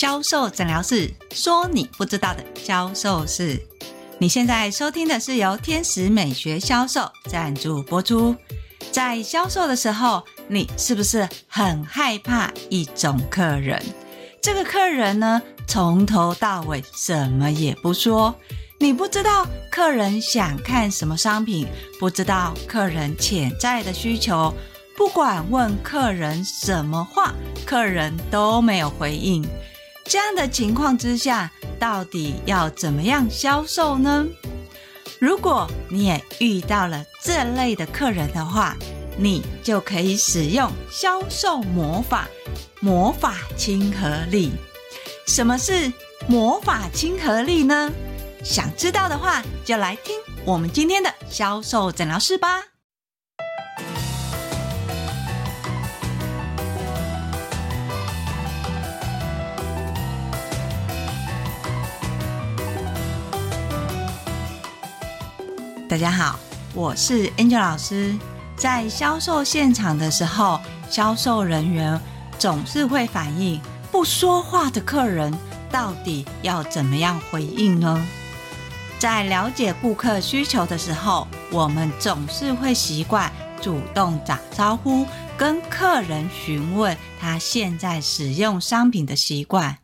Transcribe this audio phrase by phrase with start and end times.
[0.00, 3.60] 销售诊疗室说你不知道的销售室。
[4.18, 8.32] 你现在收听的是由天使美学销售赞助播出。
[8.92, 13.82] 在销售的时候，你是不是很害怕一种客人？
[14.40, 18.32] 这个客人呢，从头到尾什么也不说，
[18.78, 21.66] 你不知道客人想看什么商品，
[21.98, 24.54] 不知道客人潜在的需求。
[24.96, 27.34] 不管问客人什么话，
[27.66, 29.44] 客人都没有回应。
[30.08, 34.26] 这样的情况之下，到底要怎么样销售呢？
[35.18, 38.74] 如果你也遇到了这类的客人的话，
[39.18, 42.26] 你就可以使用销售魔法——
[42.80, 44.52] 魔法亲和力。
[45.26, 45.92] 什么是
[46.26, 47.92] 魔法亲和力呢？
[48.42, 50.14] 想知道的话，就来听
[50.46, 52.62] 我们今天的销售诊疗室吧。
[65.88, 66.38] 大家好，
[66.74, 68.14] 我是 Angel 老师。
[68.54, 71.98] 在销售现场的时候，销售人员
[72.38, 73.58] 总是会反映
[73.90, 75.32] 不说话的客人，
[75.70, 78.06] 到底要怎么样回应呢？
[78.98, 85.06] 在了解顾客需求的时候，我们总是会习惯主动打招呼，
[85.38, 89.78] 跟客人询问他现在使用商品的习惯。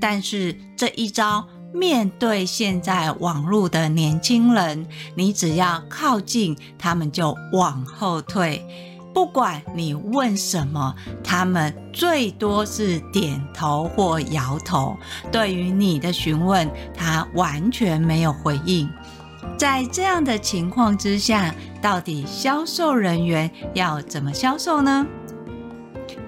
[0.00, 8.64] 但是这一招，面对现在网络的年轻人，你只要靠近，他们就往后退。
[9.12, 14.96] 不管你问什么，他们最多是点头或摇头。
[15.32, 18.88] 对于你的询问，他完全没有回应。
[19.56, 25.06] 在这样的情况之下，到底销售人员要怎么销售呢？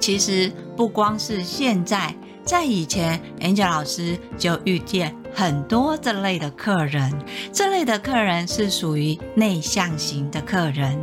[0.00, 5.14] 其实不光是现在，在以前，Angel 老师就遇见。
[5.34, 7.12] 很多这类的客人，
[7.52, 11.03] 这类的客人是属于内向型的客人。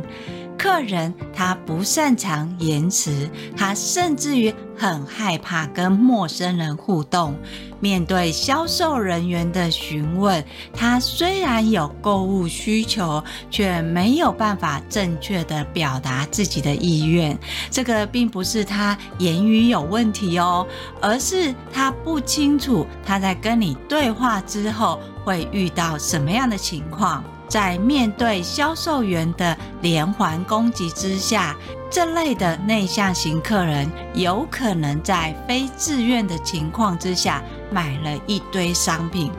[0.62, 7.34] 客人他不擅长言辞，他甚至于很害怕跟陌生人互动。
[7.80, 10.44] 面对销售人员的询问，
[10.74, 17.38] 他虽然有购物需求，却没有办法正确地表达自己的意愿。
[17.70, 20.66] 这个并不是他言语有问题哦，
[21.00, 27.24] 而是他不清楚他在跟你对话之后会遇到什么样的情况。
[27.50, 31.56] 在面对销售员的连环攻击之下，
[31.90, 39.32] 这类的内向型客人有可能在非自愿的情况之下买了一堆商品，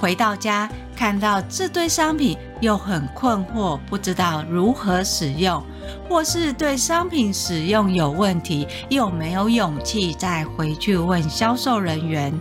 [0.00, 5.62] 回到家看到这堆商品又很困惑，不知道如何使用，
[6.08, 12.36] 或是对商品使用有问题，又没有勇气再回去问销售人员，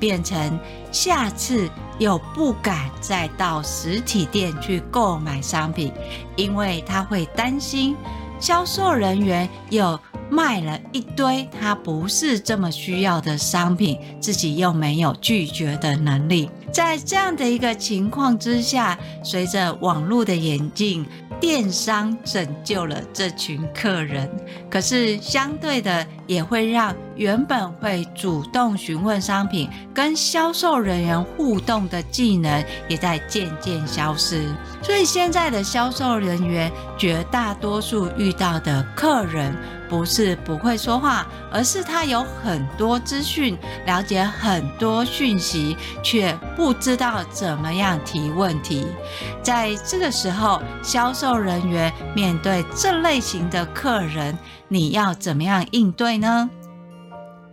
[0.00, 0.58] 变成
[0.90, 1.70] 下次。
[1.98, 5.92] 又不敢再到实体店去购买商品，
[6.36, 7.96] 因为他会担心
[8.40, 9.98] 销售人员又
[10.30, 16.48] 卖了一堆他不是这么需要的商品，自己又没有拒绝的能力。
[16.72, 21.06] 在这样的一个情况之下，随着网络的演进。
[21.40, 24.28] 电商拯救了这群客人，
[24.68, 34.48] 可是相对的也会让原本会主动询问商品、跟销售人员互动的技能也在渐渐消失。
[34.82, 39.56] 所以现在的销售人员绝大多数遇到的客人，
[39.88, 43.56] 不是不会说话，而是他有很多资讯，
[43.86, 48.84] 了解很多讯息，却不知道怎么样提问题。
[49.44, 54.36] 在这个时候，销售人员面对这类型的客人，
[54.66, 56.50] 你要怎么样应对呢？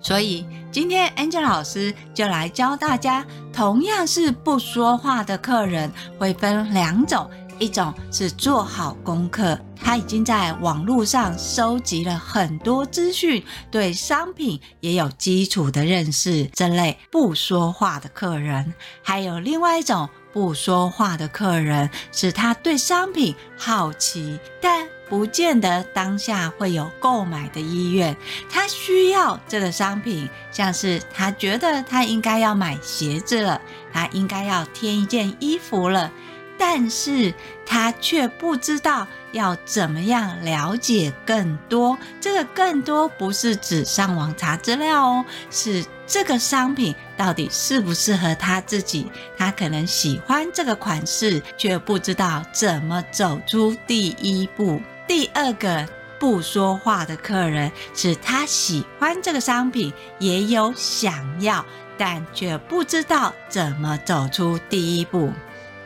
[0.02, 3.24] 所以今天 Angel 老师就来教大家，
[3.54, 7.30] 同样是不说话的客人，会分两种。
[7.60, 16.46] 一种是做好功课，他已经在网络上收集了很多资讯，对商品也有基础的认识。
[16.54, 28.16] 这类不说话的客人，还有另外一种不说话的客人，是他对商品好奇，但不见得当下会有购买的意愿。
[28.50, 33.62] 他需要这个商品，像是他觉得他应该要买鞋子了，
[33.94, 36.12] 他应该要添一件衣服了。
[36.58, 37.34] 但是
[37.66, 41.98] 他却不知道要怎么样了解更多。
[42.20, 49.10] 这个更多不是指上网查资料哦，是这个商品到底适不适合他自己。
[49.38, 54.82] 他可能喜欢这个款式，却不知道怎么走出第一步。
[55.08, 55.88] 第二个。
[56.18, 61.64] 不说话的客人，是他喜欢这个商品，也有想要，
[61.98, 65.34] 但却不知道怎么走出第一步。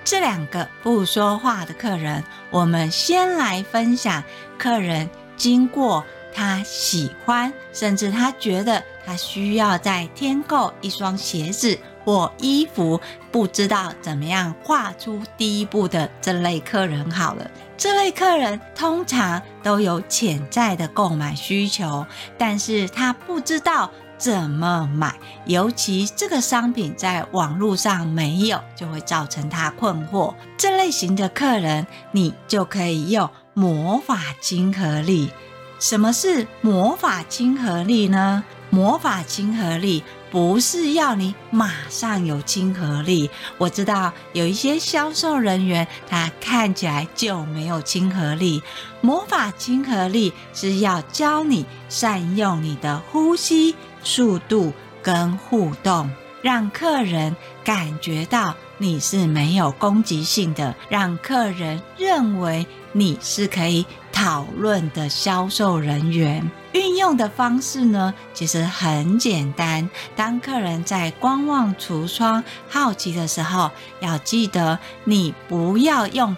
[0.09, 4.23] 这两个不说话的客人，我们先来分享
[4.57, 5.07] 客人
[5.37, 6.03] 经过
[6.33, 12.99] 他喜欢，甚至他觉得他需要再添购一双鞋子或衣服，
[13.31, 17.11] 不知道怎么样跨出第一步的这类客人。
[17.11, 17.47] 好了，
[17.77, 22.03] 这类客人通常都有潜在的购买需求，
[22.35, 23.91] 但是他不知道。
[24.19, 25.15] 怎么买？
[25.45, 30.35] 尤其这个商品在网络上没有，就会造成他困惑。
[30.57, 35.31] 这类型的客人，你就可以用魔法亲和力。
[35.79, 38.43] 什么是魔法亲和力呢？
[38.69, 43.27] 魔法亲和力不是要你马上有亲和力。
[43.57, 48.61] 我知道有一些销售人员，他看起来就没有亲和力。
[49.01, 53.73] 魔法亲和力是要教你善用你的呼吸。
[54.03, 56.09] 速度跟互动，
[56.41, 66.49] 让客人感觉到你是没有攻击性的，让客人认为你是可以讨论的销售人员。
[66.71, 69.89] 运用的方式呢，其实很简单。
[70.15, 76.37] 当客人在观望橱窗、好奇的时候，要记得你不要用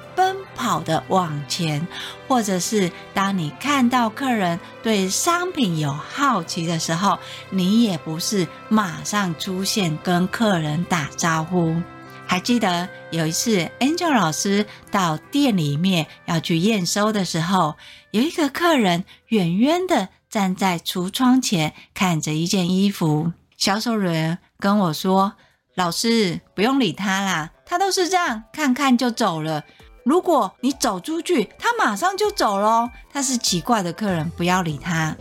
[0.55, 1.87] 跑的往前，
[2.27, 7.19] 或者是当你看到客人对商品有好奇的时候，
[7.49, 11.81] 你也不是马上出现跟客人打招呼。
[12.25, 17.75] 还记得有一次，Angel 老师到店里面要去验收的时候，
[18.11, 20.09] 有一个客人远远的。
[20.31, 25.33] 站在橱窗前看着一件衣服，销售人员跟我说
[25.75, 29.65] ：“老师，不用理他啦，他都是这样看看就走了。
[30.03, 32.89] 如果你走出去，他马上就走咯。
[33.11, 35.15] 他是奇怪的客人，不要理他。”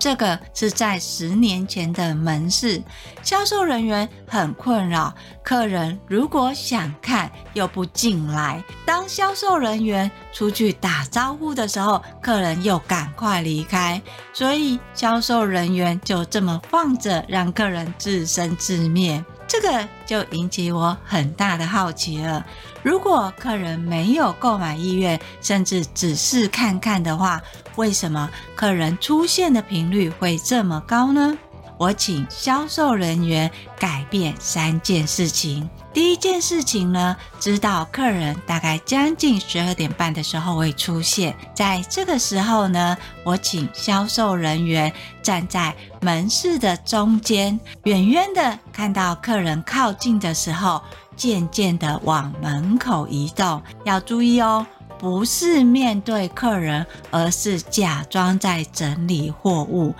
[0.00, 2.82] 这个是在十年前的门市，
[3.22, 14.00] 销售人员很困扰，客人如果想看又不进来，当销售人员出去打招呼的时候，客人又赶快离开，
[14.32, 19.22] 所以销售人员就这么放着，让客人自生自灭。
[19.50, 22.46] 这个就引起我很大的好奇了。
[22.84, 27.42] 如果客人没有购买意愿，甚至只是看看的话，
[27.74, 31.36] 为什么客人出现的频率会这么高呢？
[31.80, 35.66] 我请销售人员改变三件事情。
[35.94, 42.94] 第一件事情呢，知道客人大概将近十二点半的时候会出现，在这个时候呢，
[43.24, 44.92] 我请销售人员
[45.22, 50.82] 站在门市的中间，远远的看到客人靠近的时候，
[51.16, 53.62] 渐渐的往门口移动。
[53.86, 54.66] 要注意哦，
[54.98, 59.94] 不是面对客人，而是假装在整理货物。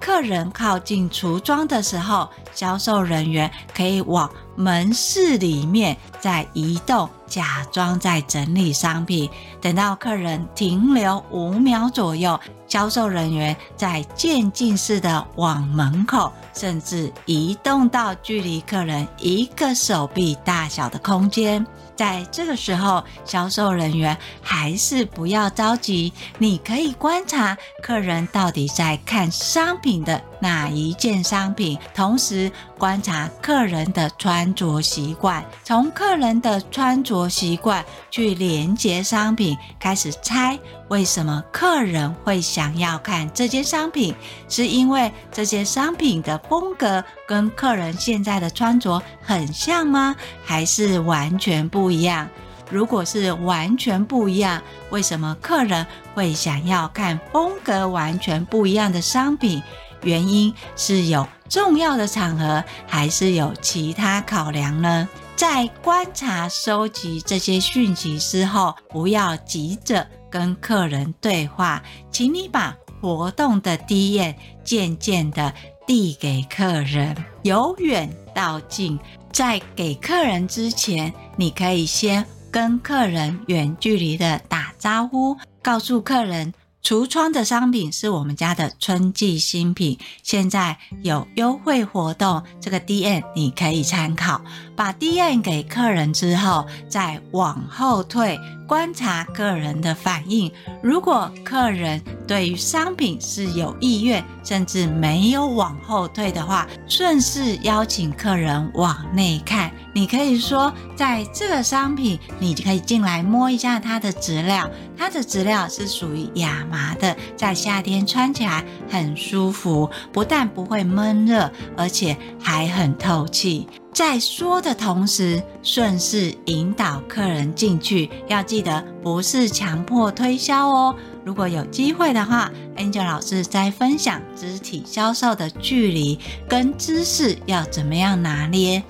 [0.00, 9.28] 客人靠近橱窗的时候，销售人员可以往门市里面再移动，假装在整理商品。
[9.60, 21.64] 等到客人停留五秒左右，销售人员再渐进式的往门口，甚至移动到距离客人一个手臂大小的空间。
[22.00, 44.14] 在这个时候，销售人员还是不要着急，你可以观察客人到底在看商品的哪一件商品，同时观察客人的穿着习惯，从客人的穿着习惯去连接商品，开始猜为什么客人会想要看这件商品，
[44.48, 50.16] 是因为这些商品的风格跟客人现在的穿着很像吗？
[50.44, 52.28] 还是完全不一样？
[52.70, 59.60] 如果是完全不一样，为什么客人会想要看风格完全不一样的商品？
[60.02, 65.08] 原因是有重要的场合，还是有其他考量呢？
[65.36, 75.54] 在观察、收集这些讯息之后，不要急着跟客人对话，请你把活动的 DM 渐渐的
[75.86, 78.98] 递给客人，由远到近。
[79.32, 86.52] 在给客人之前，你可以先跟客人远距离的打招呼，告诉客人。
[86.82, 94.40] 橱窗的商品是我们家的春季新品，现在有优惠活动，这个 D N 你可以参考。
[94.74, 98.38] 把 D N 给客人之后，再往后退，
[98.70, 100.48] 观察客人的反应。
[100.80, 109.72] 如果客人对于商品是有意愿，甚至没有往后退的话，顺势邀请客人往内看。
[109.92, 114.70] 你可以说，在这个商品，你可以进来摸一下它的质料。
[114.96, 123.66] 它的质料是属于亚麻的，在夏天穿起来很舒服，不但不会闷热，而且还很透气。
[123.92, 130.94] 在说的同时，顺势引导客人进去，要记得不是强迫推销哦。
[131.24, 136.18] 如果有机会的话，Angel 老师在分享肢体销售的距离
[136.48, 138.82] 跟姿势要怎么样拿捏。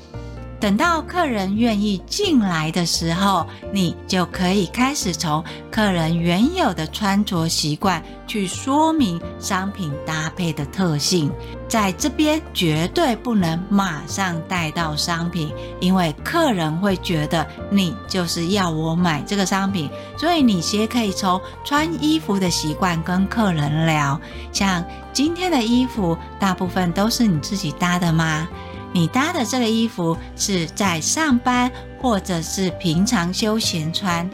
[0.60, 11.32] 等到客人愿意进来的时候，你就可以开始从客人原有的穿着习惯去说明商品搭配的特性。
[11.66, 15.50] 在这边绝对不能马上带到商品，
[15.80, 19.88] 因为客人会觉得你就是要我买这个商品。
[20.18, 24.20] 所以你先可以从穿衣服的习惯跟客人聊，
[24.52, 28.46] 像今天的衣服大部分都是你自己搭的吗？
[28.92, 31.70] 你搭的这个衣服是在上班，
[32.00, 34.28] 或者是平常休闲穿。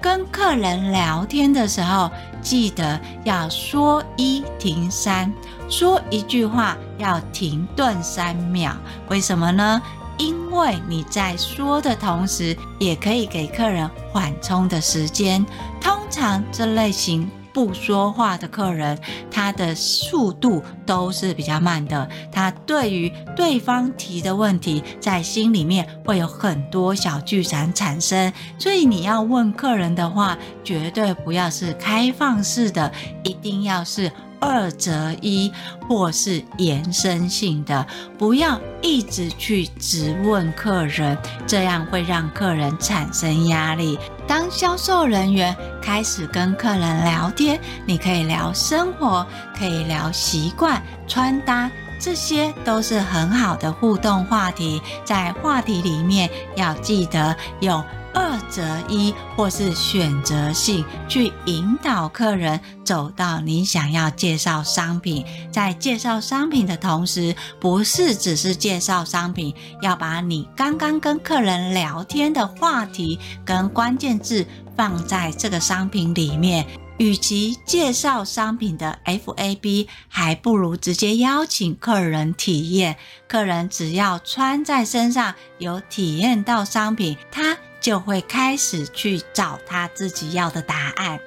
[0.00, 5.32] 跟客人聊天的时候，记得要说一停三，
[5.68, 8.76] 说一句话要停顿三秒。
[9.08, 9.80] 为什么呢？
[10.18, 15.44] 因为你在说的同时，也可以给客人缓冲的时间。
[15.80, 17.30] 通常这类型。
[17.52, 18.98] 不说话的客人，
[19.30, 22.08] 他的速度都是比较慢的。
[22.30, 28.32] 他对于对方提的问题，在心里面会有很多小剧场产生。
[28.58, 32.90] 所以你要问客人的话，绝对不要是开放式的，
[33.22, 34.10] 一定要是。
[34.42, 35.52] 二择一，
[35.88, 37.86] 或是延伸性的，
[38.18, 43.96] 不要一直去质问客人，这样会让客人产生压力。
[44.26, 49.24] 当销售人员开始跟客人聊天，你可以聊生活，
[49.56, 51.70] 可以聊习惯、穿搭，
[52.00, 54.82] 这些都是很好的互动话题。
[55.04, 57.82] 在话题里面要记得有。
[58.14, 65.24] 二择一，或是选择性去引导客人走到你想要介绍商品。
[65.50, 76.66] 在介绍商品的同时，不是只是介绍商品，要把你刚刚跟客人聊天的话题跟关键字放在这个商品里面。
[76.98, 82.96] 与其介绍商品的 FAB，还不如直接邀请客人体验。
[83.26, 87.56] 客人只要穿在身上，有体验到商品，他。
[87.82, 91.20] 就会开始去找他自己要的答案。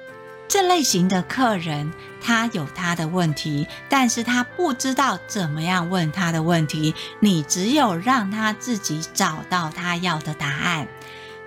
[0.48, 6.94] 这类型的客人，他有他的问题，但是他不知道怎么样问他的问题。
[7.20, 10.86] 你只有让他自己找到他要的答案，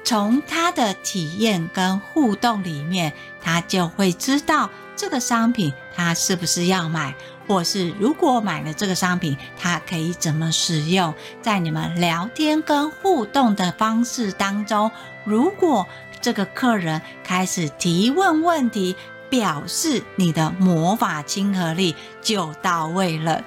[0.03, 7.15] 从他的体验跟互动里面，他就会知道这个商品他是不是要买。
[7.49, 11.11] 或是如果买了这个商品，它可以怎么使用？
[11.41, 14.91] 在你们聊天跟互动的方式当中，
[15.23, 15.87] 如果
[16.21, 18.95] 这个客人开始提问问题，
[19.31, 23.43] 表示你的魔法亲和力就到位了。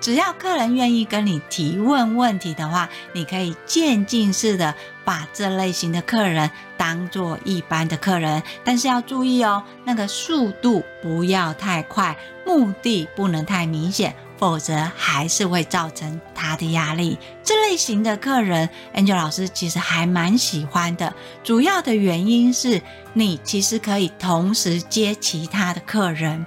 [0.00, 17.18] 只要客人愿意跟你提问问题的话，你可以渐进式的把这类型的客人当做一般的客人，但是要注意哦，那个速度不要太快，目的不能太明显，否则还是会造成他的压力。
[17.42, 22.80] 这类型的客人，Angel 老师其实还蛮喜欢的，主要的原因是
[23.12, 26.46] 你其实可以同时接其他的客人。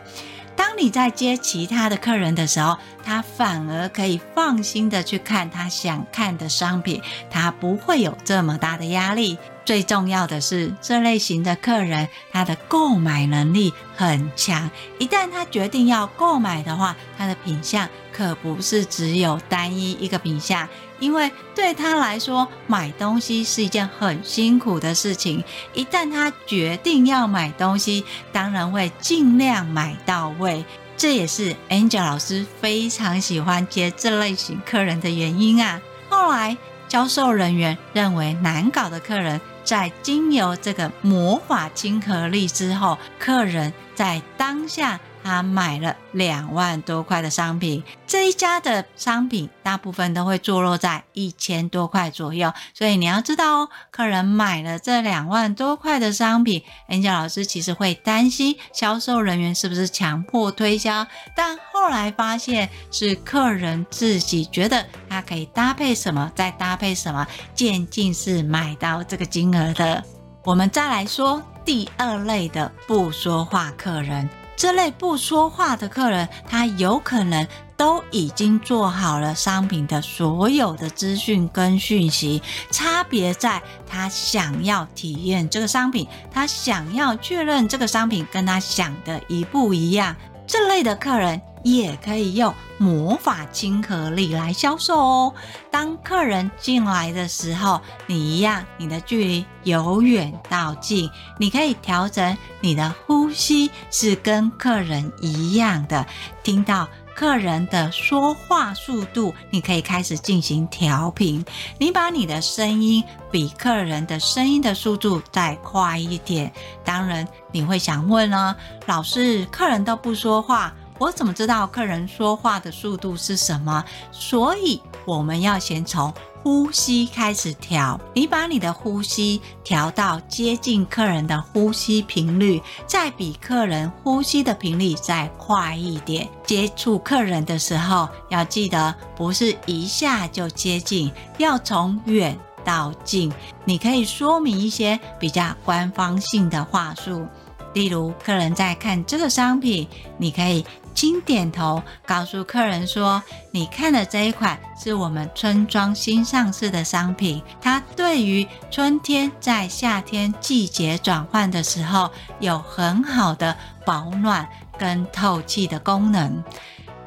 [0.57, 9.37] 当你在接其他的客人的时候，他反而可以放心的去看他想看的商品，他不会有这么大的压力。
[9.67, 20.65] 最重要的是，这类型的客人他的购买能力很强，一旦他决定要购买的话，他的品相可不是只有单一一个品相。
[20.99, 25.43] 因为对他来说，买东西是一件很辛苦的事情。
[25.73, 30.63] 一旦他决定要买东西，当然会尽量买到位。
[30.95, 35.81] 这也是 Angel 老师非常喜欢接这类型客人的原因啊。
[36.09, 36.55] 后来，
[36.87, 44.97] 销售人员认为难搞的客人，在经由这个魔法亲和力之后，客人在当下。
[45.27, 61.05] 他买了两万多块的商品，这一家的商品大部分都会坐落在一千多块左右，所以你要知道哦，客人买了这两万多块的商品，Angel 老师其实会担心销售人员是不是强迫推销，
[61.35, 70.01] 但后来发现是客人自己觉得他可以搭配什么，再搭配什么，渐进式买到这个金额的。
[70.45, 71.43] 我们再来说。
[71.65, 74.29] 第二类的不说话客人。
[74.57, 77.47] 这类不说话的客人，他有可能
[77.77, 90.15] 都已经做好了商品的所有的资讯跟讯息，差别在他想要体验这个商品，他想要确认这个商品跟他想的一不一样。
[90.47, 95.33] 这类的客人也可以用魔法亲和力来销售哦。
[95.71, 106.05] 当客人进来的时候，你一样，你的距离由远到近，你可以调整你的呼吸，是跟客人一样的。
[106.43, 111.43] 听到客人的说话速度，你可以开始进行调频。
[111.79, 116.53] 你把你的声音比客人的声音的速度再快一点。
[116.85, 120.73] 当然，你会想问呢，老师，客人都不说话。
[120.99, 123.83] 我怎么知道客人说话的速度是什么？
[124.11, 126.11] 所以我们要先从
[126.41, 127.99] 呼吸开始调。
[128.15, 136.27] 你把你的呼吸调到接近客人的呼吸频率，再比客人呼吸的频率再快一点。
[136.45, 143.31] 接触客人的时候，要记得不是一下就接近，要从远到近。
[143.65, 147.27] 你可以说明一些比较官方性的话术，
[147.73, 149.87] 例如客人在看这个商品，
[150.17, 150.65] 你可以。
[150.97, 153.21] 轻点头，告诉客人说
[153.53, 166.43] ：“你看的这一款是我们村庄新上市的商品，它对于春天在夏天季节转换的时候有很好的保暖跟透气的功能。”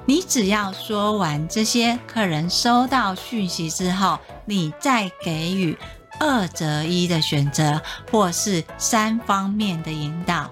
[0.06, 5.76] 你只要说完这些，客人收到讯息之后，你再给予
[6.20, 7.82] 二择一的选择，
[8.12, 10.48] 或是三方面的引导。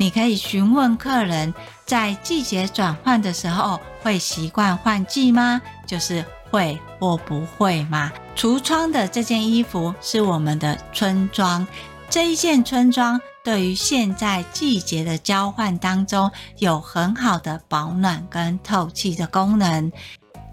[0.00, 1.52] 你可以询问客人，
[1.84, 5.60] 在季节转换的时候会习惯换季吗？
[5.86, 8.10] 就是会或不会吗？
[8.34, 11.66] 橱窗的这件衣服是我们的春装，
[12.08, 19.92] 这一件春装对于现在季节的交换当中有很好的保暖跟透气的功能。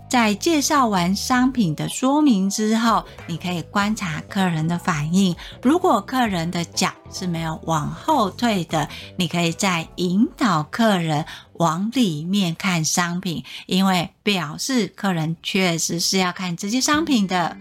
[0.09, 5.35] 在介绍完商品的说明之后，你可以观察客人的反应。
[5.61, 8.87] 如果客人的脚是没有往后退的，
[9.17, 17.57] 你可以再引导客人往里面看商品，因为表示客人确实是要看这些商品的。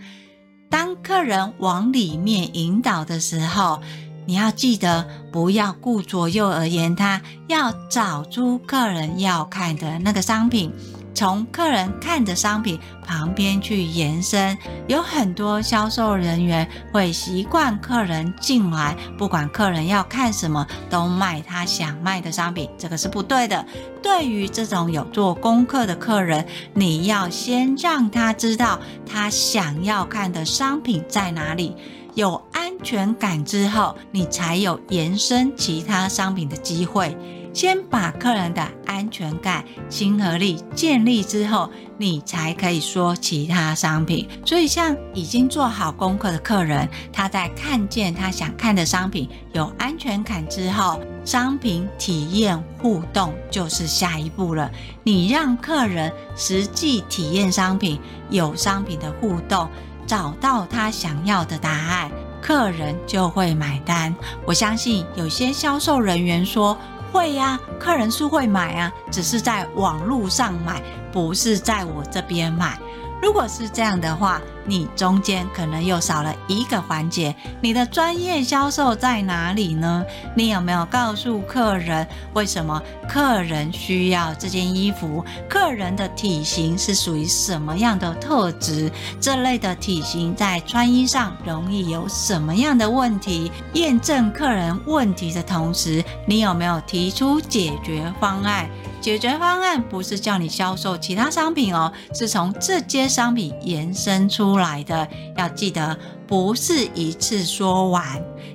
[0.70, 3.80] 当客人往里面引导的时候，
[4.24, 10.72] 你要记得不要顾左右而言他，要找出客人要看的那个商品。
[11.16, 23.64] 从客人看的商品旁边去延伸，有很多销售人员会习惯客人进来，不管客人要看什么，都卖他想卖的商品，这个是不对的。
[24.02, 31.74] 对于这种有做功课的客人，你要先让他知道他想要看的商品在哪里，
[32.12, 37.16] 有安全感之后，你才有延伸其他商品的机会。
[37.56, 44.28] 先把客人的安全感、亲和力建立之后，你才可以说其他商品。
[44.44, 54.70] 所以，像已经做好功课的客人，他在看见他想看的商品有安全感之后，商品体验互动就是下一步了。
[55.02, 59.66] 你让客人实际体验商品，有商品的互动，
[60.06, 62.10] 找到他想要的答案，
[62.42, 64.14] 客人就会买单。
[64.44, 66.76] 我相信有些销售人员说。
[67.12, 72.78] 会呀、客人是会买啊，只是在网络上买，不是在我这边买。
[73.22, 80.04] 如果是这样的话，你中间可能又少了一个环节，你的专业销售在哪里呢？
[80.34, 85.24] 你有没有告诉客人为什么客人需要这件衣服？
[85.48, 88.90] 客人的体型是属于什么样的特质？
[89.20, 93.50] 这类的体型在穿衣上容易有什么样的问题？
[93.74, 98.68] 验证客人问题的同时，你有没有提出解决方案？
[99.00, 105.08] 解决方案不是叫你销售其他商品哦，是从这些商品延伸出来的。
[105.36, 108.04] 要记得，不是一次说完，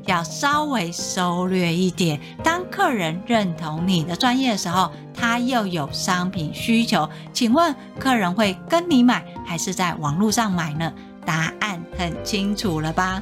[0.05, 2.19] 要稍微收略一点。
[2.43, 10.91] 当客人认同你的专业的时候，他又有商品需求，请问客人会跟你买，还是在网络上买呢？
[11.25, 13.21] 答案很清楚了吧？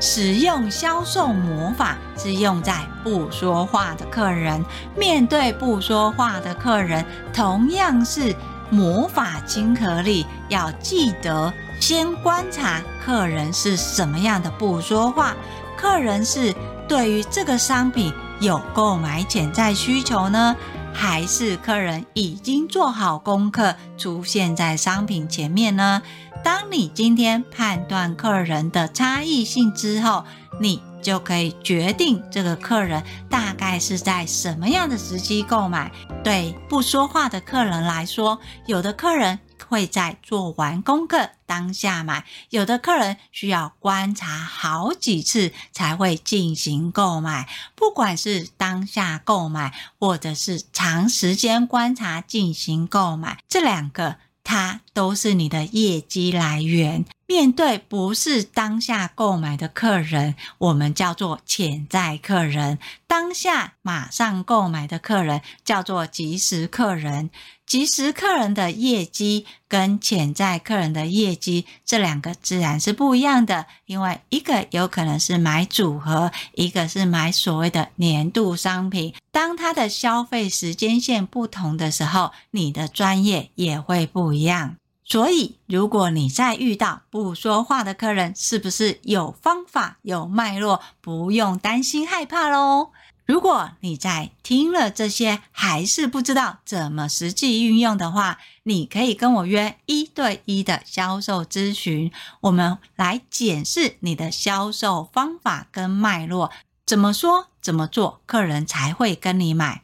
[0.00, 4.64] 使用销售魔法是用在不说话的客人，
[4.96, 8.34] 面对不说话的客人，同样是
[8.70, 10.26] 魔法亲和力。
[10.48, 15.36] 要记得先观察客人是什么样的不说话，
[15.76, 16.54] 客人是
[16.88, 20.56] 对于这个商品有购买潜在需求呢，
[20.92, 26.02] 还是客人已经做好功课出现在商品前面呢？
[26.44, 30.24] 当你今天判断客人的差异性之后，
[30.60, 35.90] 你就可以决定这个客人大概是在什么样的时机购买。
[36.24, 47.48] 对不说话的客人来说，有的客人会在做完功课当下买，有的客人需要观察好几次才会进行购买。
[47.74, 54.16] 不管是当下购买，或者是长时间观察进行购买，这两个。
[54.48, 57.04] 它都是你的业绩来源。
[57.28, 67.28] 面对不是当下购买的客人，我们叫做潜在客人；当下马上购买的客人叫做即时客人。
[67.66, 79.14] 即时客人的业绩跟潜在客人的业绩，这两个自然是不一样的，因为一个有可能是买组合，一个是买所谓的年度商品。
[79.30, 84.76] 当他的消费时间线不同的时候，你的专业也会不一样。
[85.08, 92.90] 所以，如果你再遇到不说话的客人，是不是有方法、有脉络，不用担心害怕喽？
[93.24, 106.50] 如果你在听了这些还是不知道怎么实际运用的话，你可以跟我约一对一的销售咨询，我们来检视你的销售方法跟脉络，
[106.84, 109.82] 怎么说怎么做，客人才会跟你买。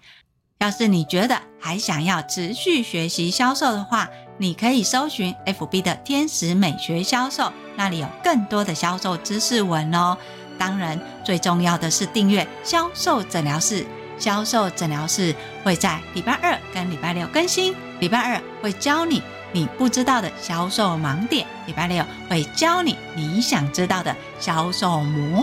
[0.60, 10.16] 要是你觉得还想要持续学习销售的话，你可以搜寻 FB 的天使美学销售，那里有更多的销售知识文哦。
[10.58, 13.86] 当然，最重要的是订阅销售诊疗室。
[14.16, 17.74] 销售诊疗室会在礼拜二跟礼拜六更新。
[17.98, 19.20] 礼拜二会教你
[19.52, 25.42] 你不知道的销售盲点，礼拜六会教你你想知道的销售魔